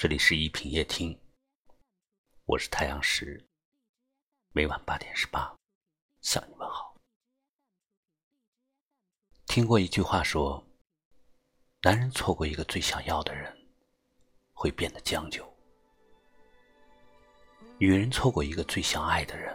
[0.00, 1.14] 这里是一品夜听，
[2.46, 3.46] 我是太阳石，
[4.50, 5.54] 每晚八点十八
[6.22, 6.96] 向你问好。
[9.46, 10.66] 听过一句话说，
[11.82, 13.54] 男人错过一个最想要的人，
[14.54, 15.44] 会变得将就；
[17.76, 19.54] 女人错过一个最相爱的人，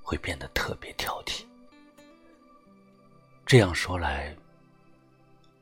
[0.00, 1.44] 会变得特别挑剔。
[3.44, 4.34] 这样说来，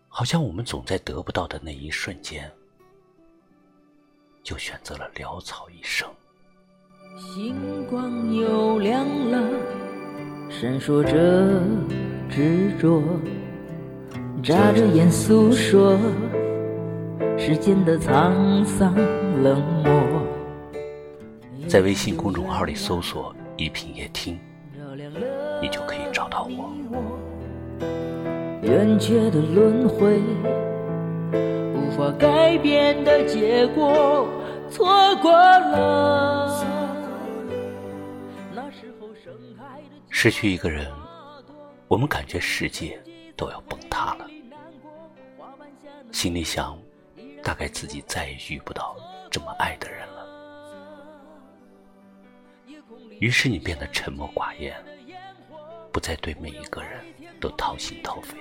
[0.07, 2.49] 好像我们总在得不到的那一瞬间，
[4.47, 6.09] 就选择了潦草一生。
[7.19, 9.43] 星光又亮了，
[10.49, 11.61] 闪烁着
[12.31, 13.03] 执着，
[14.45, 15.99] 眨着眼诉说
[17.37, 18.95] 世间的沧桑
[19.43, 20.23] 冷漠。
[21.67, 24.39] 在微信公众号里搜索“一品夜听”，
[25.61, 26.71] 你就可以找到我。
[28.63, 30.21] 圆缺的轮回，
[31.33, 34.29] 无法改变的结果，
[34.77, 36.63] 错过了。
[40.11, 40.93] 失去一个人，
[41.89, 43.03] 我们感觉世界
[43.35, 44.29] 都要崩塌了，
[46.13, 46.79] 心里想，
[47.43, 48.95] 大概自己再也遇不到
[49.31, 50.27] 这么爱的人了。
[53.19, 54.77] 于是你变得沉默寡言，
[55.91, 57.01] 不再对每一个人
[57.41, 58.37] 都掏心掏肺。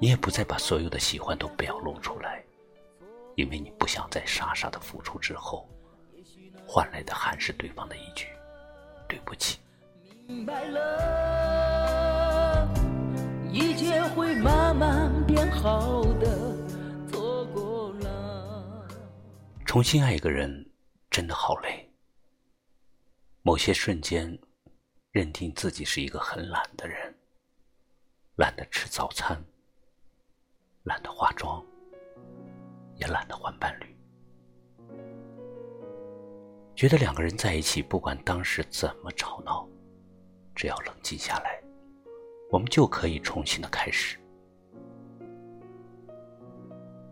[0.00, 2.43] 你也不再把所有的喜欢都表露出来，
[3.36, 5.68] 因为你不想在傻傻的付出之后，
[6.66, 8.28] 换来的还是对方的一句
[9.08, 9.58] “对不起”。
[10.26, 12.68] 明白了，
[13.52, 16.56] 一切会慢慢变好的。
[17.10, 18.88] 错过了，
[19.66, 20.70] 重新爱一个人
[21.10, 21.92] 真的好累。
[23.42, 24.38] 某些瞬间，
[25.10, 27.14] 认定自己是一个很懒的人，
[28.36, 29.44] 懒得吃早餐。
[30.84, 31.62] 懒得化妆，
[32.96, 33.96] 也懒得换伴侣，
[36.74, 39.68] 觉得两个人在一起，不管当时怎么吵闹，
[40.54, 41.62] 只要冷静下来，
[42.50, 44.18] 我们就可以重新的开始。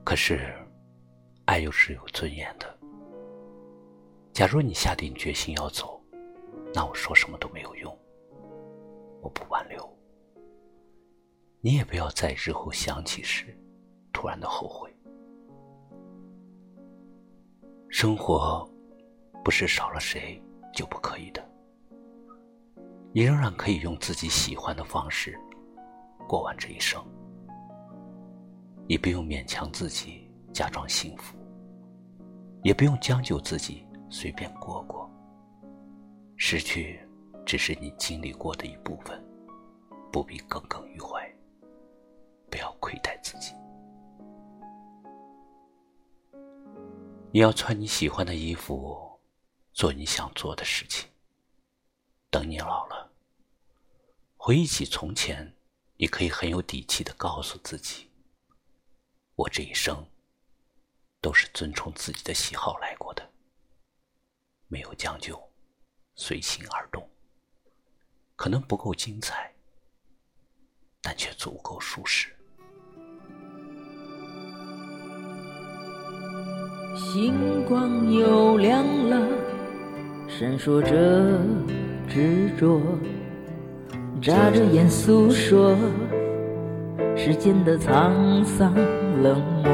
[0.04, 0.54] 可是，
[1.46, 2.78] 爱又是有尊严的。
[4.32, 6.00] 假如你下定决心要走，
[6.74, 7.96] 那我说什么都没有用，
[9.20, 9.88] 我不挽留。
[11.60, 13.56] 你也不要在日后想起时。
[14.12, 14.94] 突然的后悔。
[17.92, 18.66] 生活
[19.44, 20.42] 不是少了谁
[20.72, 21.46] 就不可以的，
[23.12, 25.38] 你仍然可以用自己喜欢的方式
[26.26, 27.04] 过完这一生。
[28.88, 31.36] 你不用勉强自己假装幸福，
[32.62, 35.08] 也不用将就自己随便过过。
[36.38, 36.98] 失去
[37.44, 39.22] 只是你经历过的一部分，
[40.10, 41.11] 不必耿耿于怀，
[47.34, 49.18] 你要穿你喜欢的衣服，
[49.72, 51.08] 做你想做的事情。
[52.28, 53.10] 等你老了，
[54.36, 55.56] 回忆起从前，
[55.96, 58.10] 你可以很有底气的告诉自己：
[59.34, 60.06] 我这一生
[61.22, 63.32] 都是遵从自己的喜好来过的，
[64.68, 65.42] 没有将就，
[66.14, 67.08] 随心而动。
[68.36, 69.54] 可能不够精彩，
[71.00, 72.36] 但却足够舒适。
[76.94, 79.16] 星光又亮了，
[80.28, 80.90] 闪烁着
[82.06, 82.82] 执着，
[84.20, 85.74] 眨着眼诉说
[87.16, 88.74] 世间的沧桑
[89.22, 89.72] 冷漠。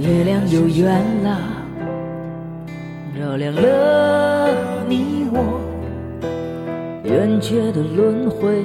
[0.00, 1.38] 月亮又圆了，
[3.16, 4.50] 照亮了
[4.88, 5.60] 你我，
[7.04, 8.64] 圆缺的轮回，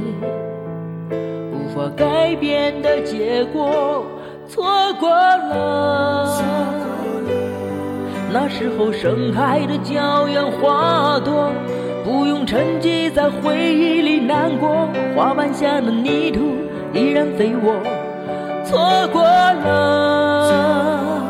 [1.54, 4.04] 无法改变的结果，
[4.50, 4.66] 错
[5.00, 6.42] 过了。
[8.32, 11.52] 那时候盛开的娇艳花朵，
[12.04, 14.90] 不用沉寂在回忆里难过。
[15.16, 16.40] 花瓣下的泥土
[16.94, 17.76] 依然肥沃，
[18.66, 21.22] 错过了。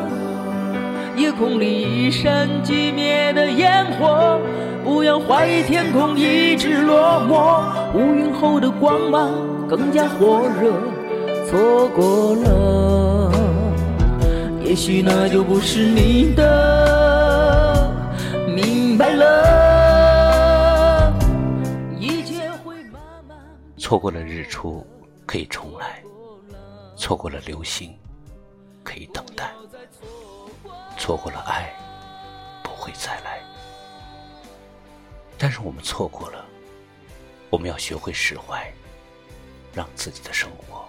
[1.17, 4.39] 夜空里一闪即灭的烟火，
[4.83, 7.61] 不要怀疑天空一直落寞。
[7.93, 9.29] 乌云后的光芒
[9.67, 10.71] 更加火热，
[11.49, 12.88] 错过了。
[14.69, 17.91] 也许那就不是你的，
[18.47, 21.11] 明白了。
[21.97, 23.35] 一切会慢慢。
[23.79, 24.85] 错过了日出，
[25.25, 26.03] 可以重来；
[26.95, 27.97] 错过了流星，
[28.83, 29.47] 可以等待；
[30.99, 31.73] 错过了爱，
[32.61, 33.41] 不会再来。
[35.35, 36.45] 但是我们错过了，
[37.49, 38.71] 我们要学会释怀，
[39.73, 40.85] 让自己的生活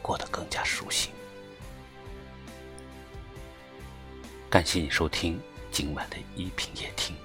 [0.00, 1.12] 过得更加舒心。
[4.48, 5.40] 感谢你收听
[5.72, 7.16] 今晚的一品夜听，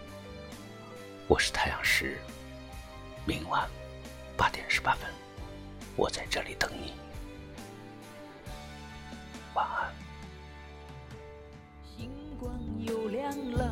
[1.28, 2.18] 我是太阳石，
[3.26, 3.62] 明晚
[4.36, 5.08] 八点十八分，
[5.96, 6.94] 我在这里等你，
[9.54, 9.94] 晚安。
[11.96, 12.10] 星
[12.40, 13.72] 光又亮了，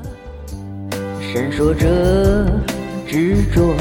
[1.20, 2.46] 闪烁着
[3.08, 3.76] 执着，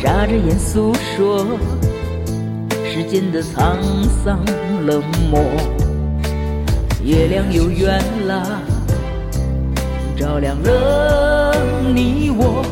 [0.00, 1.44] 眨着眼诉说
[2.86, 4.44] 世间的沧桑
[4.86, 5.81] 冷漠。
[7.04, 8.62] 月亮又圆了，
[10.16, 11.52] 照亮了
[11.92, 12.64] 你我，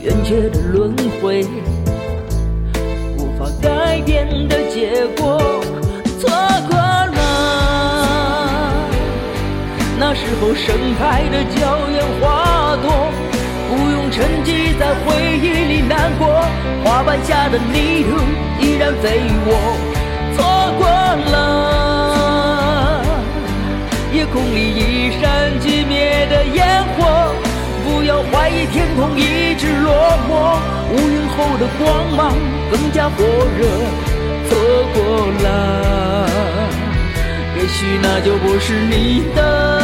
[0.00, 1.44] 圆缺的轮回，
[3.18, 5.40] 无法改变的结果，
[6.20, 6.30] 错
[6.70, 7.18] 过了
[9.98, 13.10] 那时候盛开的娇艳花朵，
[13.68, 16.28] 不用沉寂在回忆里难过，
[16.84, 18.10] 花瓣下的泥土
[18.64, 19.52] 依然肥沃，
[20.36, 20.44] 错
[20.78, 20.86] 过
[21.32, 21.83] 了。
[24.34, 27.32] 空里一闪即灭的烟火，
[27.84, 29.94] 不要怀疑天空一直落
[30.28, 30.58] 寞，
[30.90, 32.34] 乌云后的光芒
[32.68, 33.24] 更加火
[33.56, 33.64] 热。
[34.48, 34.58] 错
[34.92, 36.28] 过了，
[37.56, 39.80] 也许那就不是你的。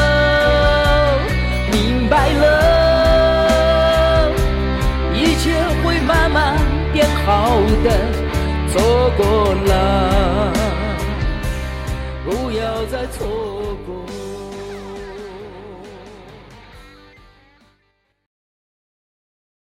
[1.70, 4.32] 明白了，
[5.14, 6.58] 一切会慢慢
[6.92, 7.88] 变好的。
[8.72, 8.82] 错
[9.16, 10.52] 过了，
[12.24, 13.28] 不要再错
[13.86, 13.88] 过。